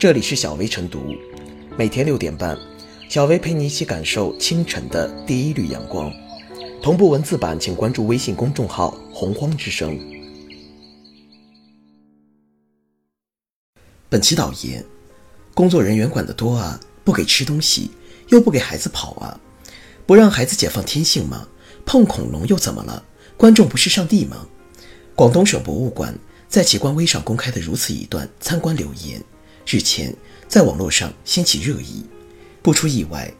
[0.00, 1.14] 这里是小薇晨读，
[1.76, 2.58] 每天六点半，
[3.10, 6.10] 小薇陪你一起感受清晨的第一缕阳光。
[6.82, 10.00] 同步文字版，请关注微信公众号“洪荒之声”。
[14.08, 14.82] 本期导言：
[15.52, 17.90] 工作人员管得多啊，不给吃东西，
[18.28, 19.38] 又不给孩子跑啊，
[20.06, 21.46] 不让孩子解放天性吗？
[21.84, 23.04] 碰恐龙又怎么了？
[23.36, 24.46] 观众不是上帝吗？
[25.14, 29.22] 广东省博物馆在其官微上公开的如此一段参观留言。
[29.70, 30.12] 日前，
[30.48, 32.04] 在网络上掀起热议。
[32.62, 33.32] 不出意外，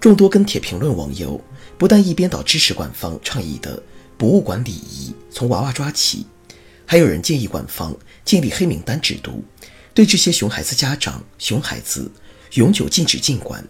[0.00, 1.40] 众多跟帖评论网友
[1.78, 3.82] 不但一边倒支持馆方倡议的
[4.18, 6.26] 博物馆礼仪从娃娃抓起，
[6.84, 9.44] 还有人建议馆方建立黑名单制度，
[9.94, 12.10] 对这些熊孩子家长、熊孩子
[12.54, 13.64] 永久禁止进馆。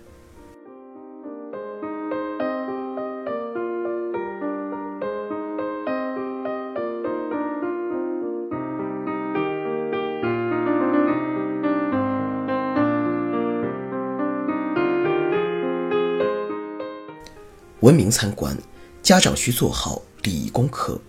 [17.87, 18.59] 文明参观，
[19.01, 21.01] 家长需做好礼仪功课。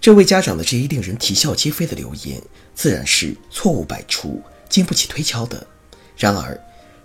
[0.00, 2.40] 这位家长的这一令人啼笑皆非的留言，
[2.76, 5.66] 自然是错误百出、经不起推敲的。
[6.16, 6.56] 然而，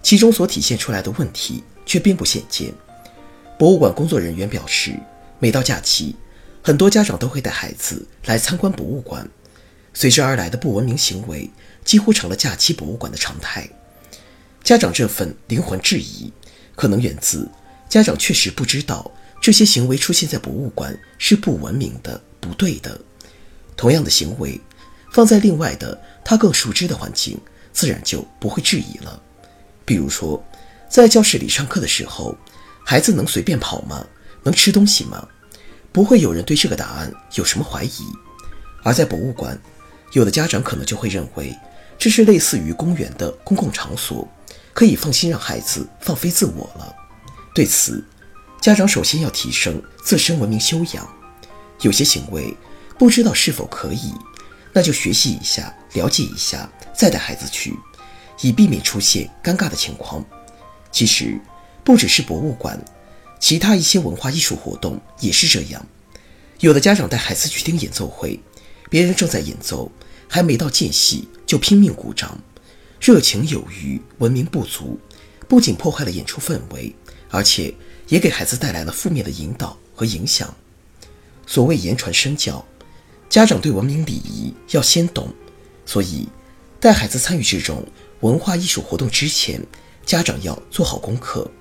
[0.04, 2.72] 其中所体现出来的问题却并不鲜见。
[3.58, 4.96] 博物馆工作人员表示，
[5.40, 6.16] 每到假期，
[6.62, 9.28] 很多家长都会带孩子来参观博物馆，
[9.96, 11.50] 随之而来的不文明行为
[11.84, 13.68] 几乎成了假期博物馆的常态。
[14.64, 16.32] 家长这份灵魂质疑，
[16.76, 17.50] 可能源自。
[17.90, 19.10] 家长确实不知道
[19.42, 23.00] 这些行为出现在博物馆是不文明的、不对的。
[23.78, 24.60] 同样的行为，
[25.12, 27.38] 放在另外的他更熟知的环境，
[27.72, 29.22] 自然就不会质疑了。
[29.86, 30.44] 比如说，
[30.90, 32.38] 在教室里上课的时候，
[32.84, 34.06] 孩子能随便跑吗？
[34.44, 35.28] 能吃东西吗？
[35.92, 37.90] 不会有人对这个答案有什么怀疑。
[38.84, 39.60] 而在博物馆，
[40.14, 41.56] 有的家长可能就会认为，
[41.98, 44.28] 这是类似于公园的公共场所，
[44.74, 46.96] 可以放心让孩子放飞自我了。
[47.56, 48.04] 对此，
[48.60, 51.08] 家长首先要提升自身文明修养。
[51.80, 52.54] 有些行为
[53.00, 54.14] 不知道是否可以，
[54.74, 57.74] 那就学习一下，了解一下，再带孩子去，
[58.42, 60.22] 以避免出现尴尬的情况。
[60.92, 61.40] 其实，
[61.82, 62.78] 不只是博物馆，
[63.40, 65.86] 其他一些文化艺术活动也是这样。
[66.60, 68.38] 有的家长带孩子去听演奏会，
[68.90, 69.90] 别人正在演奏，
[70.28, 72.38] 还没到间隙就拼命鼓掌，
[73.00, 75.00] 热情有余，文明不足，
[75.48, 76.94] 不仅破坏了演出氛围。
[77.36, 77.74] 而且
[78.08, 80.56] 也给孩子带来了负面的引导和影响。
[81.46, 82.66] 所谓言传身教，
[83.30, 85.28] 家长对文明礼仪要先懂，
[85.86, 86.30] 所以
[86.80, 87.86] 带孩子参与这种
[88.22, 89.62] 文化艺术活动之前，
[90.06, 91.52] 家长要做好功课，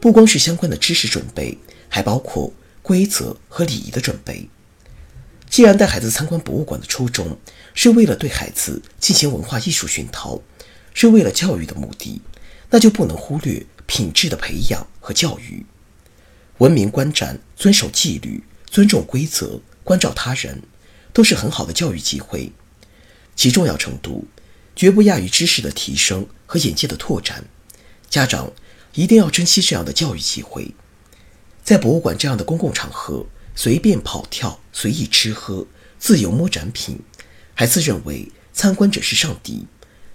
[0.00, 1.58] 不光是相关的知识准备，
[1.90, 2.50] 还包括
[2.80, 4.48] 规则和礼仪的准备。
[5.50, 7.36] 既然带孩子参观博物馆的初衷
[7.74, 10.40] 是为了对孩子进行文化艺术熏陶，
[10.94, 12.22] 是为了教育的目的，
[12.70, 13.66] 那就不能忽略。
[13.86, 15.66] 品质的培养和教育，
[16.58, 20.62] 文明观展、遵守纪律、尊重规则、关照他人，
[21.12, 22.52] 都是很好的教育机会，
[23.34, 24.28] 其重要程度
[24.76, 27.44] 绝不亚于知识的提升和眼界的拓展。
[28.08, 28.52] 家长
[28.94, 30.72] 一定要珍惜这样的教育机会。
[31.64, 33.26] 在博物馆这样的公共场合，
[33.56, 35.66] 随便跑跳、随意吃喝、
[35.98, 37.00] 自由摸展品，
[37.54, 39.66] 孩子认为参观者是上帝，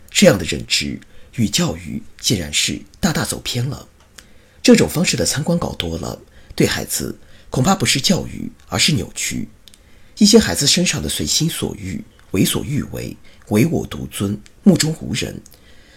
[0.09, 0.97] 这样的认知。
[1.35, 3.87] 与教育竟然是大大走偏了。
[4.61, 6.19] 这种方式的参观搞多了，
[6.55, 7.17] 对孩子
[7.49, 9.47] 恐怕不是教育，而是扭曲。
[10.17, 13.15] 一些孩子身上的随心所欲、为所欲为、
[13.49, 15.39] 唯我独尊、目中无人，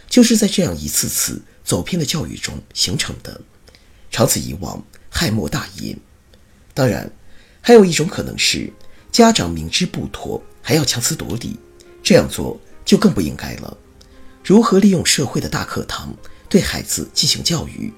[0.08, 3.40] 就是在这样一次次走偏的教育中形成的。
[4.10, 5.96] 长此以往，害莫大焉。
[6.74, 7.10] 当然，
[7.60, 8.72] 还有一种可能是
[9.12, 11.56] 家长明知不妥，还要强词夺理，
[12.02, 13.76] 这样做就更不应该了。
[14.48, 16.16] 如何利用社会的大课堂
[16.48, 17.92] 对孩子进行教育，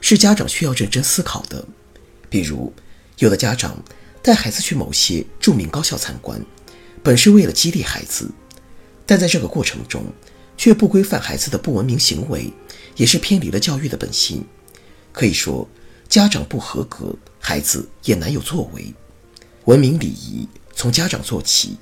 [0.00, 1.62] 是家长需要认真思考的。
[2.30, 2.72] 比如，
[3.18, 3.76] 有的家长
[4.22, 6.42] 带孩子去某些著名高校参观，
[7.02, 8.30] 本是为了激励孩子，
[9.04, 10.02] 但在这个过程中
[10.56, 12.50] 却不规范孩子的不文明行为，
[12.96, 14.42] 也是偏离了教育的本心。
[15.12, 15.68] 可以说，
[16.08, 18.94] 家长不合格，孩子也难有作为。
[19.66, 21.76] 文明礼仪从家长做起，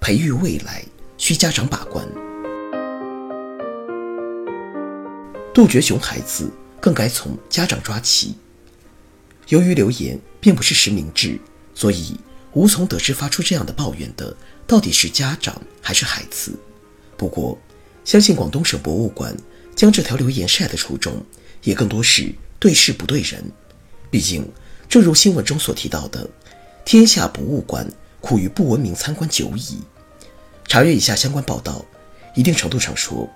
[0.00, 0.82] 培育未来
[1.18, 2.08] 需家长把关。
[5.58, 6.48] 杜绝熊孩子，
[6.80, 8.36] 更该从家长抓起。
[9.48, 11.36] 由于留言并不是实名制，
[11.74, 12.14] 所以
[12.52, 14.32] 无从得知发出这样的抱怨的
[14.68, 16.56] 到底是家长还是孩子。
[17.16, 17.58] 不过，
[18.04, 19.36] 相信广东省博物馆
[19.74, 21.20] 将这条留言晒的初衷，
[21.64, 23.42] 也更多是对事不对人。
[24.12, 24.48] 毕竟，
[24.88, 26.30] 正如新闻中所提到的，
[26.84, 27.84] 天下博物馆
[28.20, 29.80] 苦于不文明参观久矣。
[30.68, 31.84] 查阅一下相关报道，
[32.36, 33.28] 一定程度上说。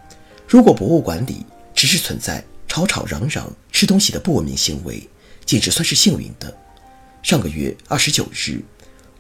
[0.47, 5.09] 如果博物馆里只是存在吵吵嚷嚷、吃东西的不文明行为，
[5.45, 6.57] 简直算是幸运的。
[7.23, 8.61] 上个月二十九日，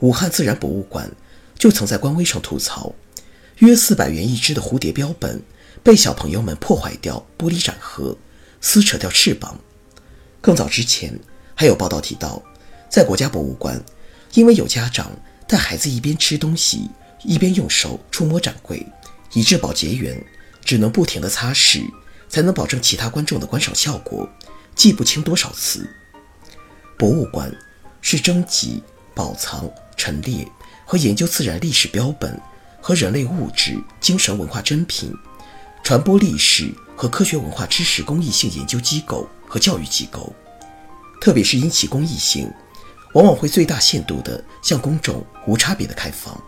[0.01, 1.11] 武汉自然博物馆
[1.57, 2.93] 就曾在官微上吐槽，
[3.59, 5.41] 约四百元一只的蝴蝶标本
[5.83, 8.17] 被小朋友们破坏掉玻璃展盒，
[8.61, 9.59] 撕扯掉翅膀。
[10.41, 11.17] 更早之前
[11.55, 12.43] 还有报道提到，
[12.91, 13.81] 在国家博物馆，
[14.35, 15.13] 因为有家长
[15.47, 16.91] 带孩子一边吃东西
[17.23, 18.85] 一边用手触摸展柜，
[19.35, 20.21] 以致保洁员
[20.65, 21.89] 只能不停地擦拭，
[22.33, 24.27] 才能保证其他观众的观赏效果，
[24.75, 25.87] 记不清多少次。
[26.99, 27.55] 博物馆
[28.01, 28.83] 是征集、
[29.15, 30.49] 保藏、陈列
[30.87, 32.41] 和研究自然历史标本
[32.81, 35.15] 和人类物质、精神文化珍品，
[35.85, 40.35] 传播历史和科学文化知识公益性研究机构和教育机构，
[41.21, 42.51] 特别是因其公益性，
[43.13, 46.43] 往往会最大限度地向公众无差别的开放。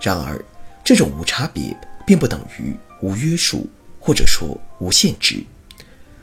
[0.00, 0.40] 然而，
[0.84, 1.76] 这种无差别
[2.06, 3.68] 并不等于无约束，
[4.08, 5.44] 或者说无限制。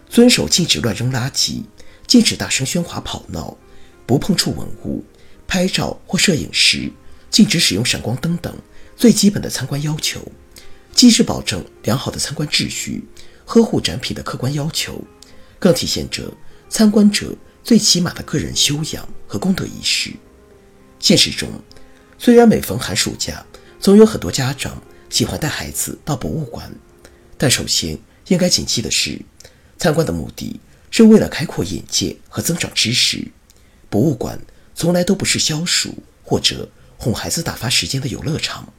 [0.09, 1.61] 遵守禁止乱扔垃圾、
[2.07, 3.55] 禁止大声喧哗跑闹、
[4.07, 5.05] 不碰触文物、
[5.47, 6.91] 拍照或摄影时
[7.29, 8.57] 禁止使用闪光灯等
[8.95, 10.19] 最基本的参观要求，
[10.95, 13.03] 既是保证良好的参观秩序、
[13.45, 14.99] 呵护展品的客观要求，
[15.59, 16.33] 更体现着
[16.67, 20.11] 参观者最起码的个人修养和公德意识。
[20.99, 21.47] 现实中，
[22.17, 23.45] 虽然每逢寒暑假，
[23.79, 24.81] 总有很多家长
[25.11, 26.73] 喜欢带孩子到博物馆，
[27.37, 27.97] 但首先
[28.27, 29.21] 应该谨记的是，
[29.77, 30.59] 参观的目的
[30.89, 33.27] 是为了开阔眼界和增长知识。
[33.89, 34.39] 博物馆
[34.73, 38.73] 从来都不是消暑或者哄孩子打发时间的游乐场。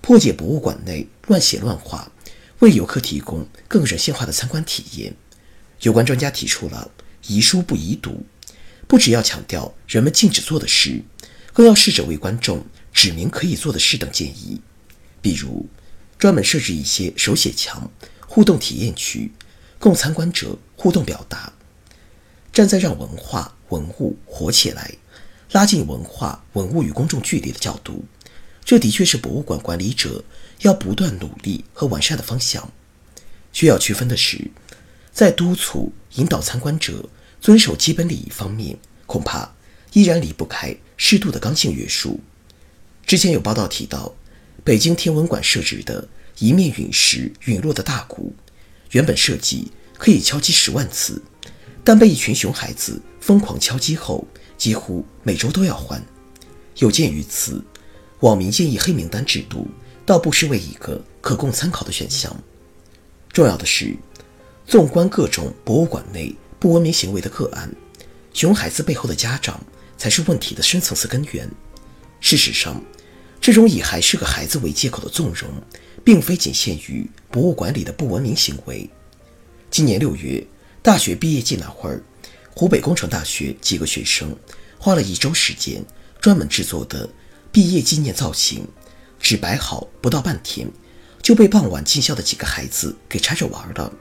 [0.00, 2.10] 破解博物馆内乱写乱画，
[2.58, 5.14] 为游客提供更人性化的参观体验。
[5.80, 6.90] 有关专家提出了
[7.26, 8.24] “宜书不宜读”，
[8.86, 11.02] 不只要强调人们禁止做的事，
[11.52, 14.60] 更要试着为观众指明可以做的事等建议。
[15.22, 15.66] 比如，
[16.24, 17.90] 专门设置一些手写墙、
[18.26, 19.30] 互动体验区，
[19.78, 21.52] 供参观者互动表达。
[22.50, 24.90] 站在让文化文物活起来，
[25.52, 28.02] 拉近文化文物与公众距离的角度。
[28.64, 30.24] 这的确是博物馆管理者
[30.60, 32.72] 要不断努力和完善的方向。
[33.52, 34.50] 需要区分的是，
[35.12, 37.06] 在督促引导参观者
[37.38, 39.52] 遵守基本礼仪方面，恐怕
[39.92, 42.18] 依然离不开适度的刚性约束。
[43.04, 44.14] 之前有报道提到，
[44.64, 46.08] 北京天文馆设置的
[46.38, 48.34] 一面陨石陨落的大鼓，
[48.92, 51.22] 原本设计可以敲击十万次，
[51.84, 54.26] 但被一群熊孩子疯狂敲击后，
[54.56, 56.02] 几乎每周都要换。
[56.78, 57.62] 有鉴于此。
[58.20, 59.68] 网民建议黑名单制度，
[60.06, 62.34] 倒不失为一个可供参考的选项。
[63.30, 63.94] 重要的是，
[64.66, 67.70] 纵观各种博物馆内不文明行为的个案，
[68.32, 69.62] 熊孩子背后的家长
[69.98, 71.46] 才是问题的深层次根源。
[72.18, 72.82] 事实上，
[73.44, 75.50] 这种以还是个孩子为借口的纵容，
[76.02, 78.88] 并非仅限于博物馆里的不文明行为。
[79.70, 80.42] 今年六月，
[80.80, 82.02] 大学毕业季那会儿，
[82.54, 84.34] 湖北工程大学几个学生
[84.78, 85.84] 花了一周时间，
[86.22, 87.06] 专门制作的。
[87.52, 88.66] 毕业纪念造型，
[89.20, 90.66] 只摆好不到半天，
[91.20, 93.92] 就被傍晚进校的几个孩子给拆着玩了。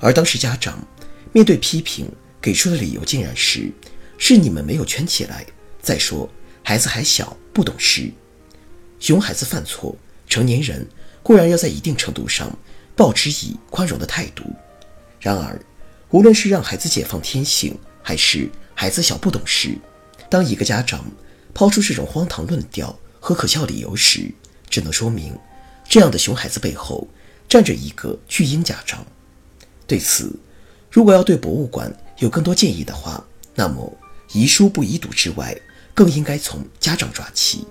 [0.00, 0.86] 而当时家长
[1.32, 2.06] 面对批评，
[2.42, 3.72] 给出的理由竟然是：
[4.18, 5.46] 是你们没有圈起来。
[5.80, 6.30] 再说
[6.62, 8.12] 孩子还小，不懂事。
[8.98, 9.96] 熊孩子犯错，
[10.26, 10.86] 成年人
[11.22, 12.50] 固然要在一定程度上
[12.94, 14.44] 抱之以宽容的态度。
[15.20, 15.60] 然而，
[16.10, 19.76] 无论是让孩子解放天性，还是孩子小不懂事，
[20.30, 21.04] 当一个家长。
[21.54, 24.30] 抛出这种荒唐论调和可笑理由时，
[24.68, 25.34] 只能说明
[25.88, 27.08] 这样的熊孩子背后
[27.48, 29.02] 站着一个巨婴家长。
[29.86, 30.38] 对此，
[30.90, 33.24] 如果要对博物馆有更多建议的话，
[33.54, 33.90] 那么
[34.34, 35.58] 遗书不宜读之外，
[35.94, 37.66] 更应该从家长抓起。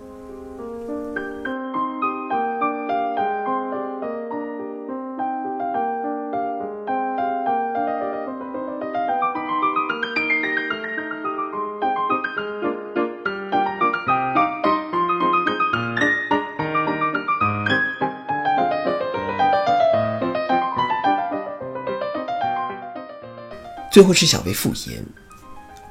[23.96, 25.02] 最后是小薇复言，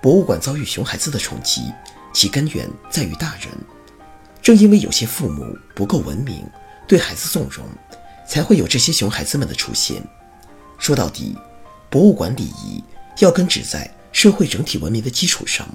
[0.02, 1.72] 博物馆遭遇熊孩子的冲击，
[2.12, 3.48] 其根源在于大人。
[4.42, 6.46] 正因为有些父母不够文明，
[6.86, 7.66] 对孩子纵容，
[8.28, 10.06] 才会有这些熊孩子们的出现。
[10.76, 11.34] 说到底，
[11.88, 12.84] 博物馆礼仪
[13.20, 15.66] 要根植在社会整体文明的基础上。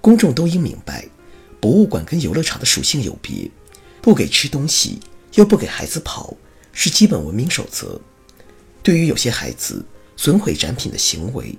[0.00, 1.04] 公众都应明白，
[1.58, 3.50] 博物馆跟游乐场的属性有别，
[4.00, 5.00] 不给吃东西，
[5.34, 6.32] 又不给孩子跑，
[6.72, 8.00] 是基本文明守则。
[8.84, 9.84] 对于有些孩子，
[10.22, 11.58] 损毁展品的行为，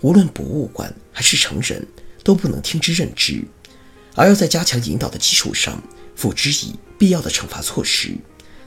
[0.00, 1.86] 无论博物馆还是成人，
[2.24, 3.44] 都不能听之任之，
[4.16, 5.80] 而要在加强引导的基础上，
[6.16, 8.16] 辅之以必要的惩罚措施，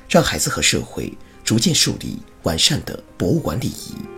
[0.07, 1.11] 让孩子和社会
[1.43, 4.14] 逐渐树立完善的博物馆礼仪。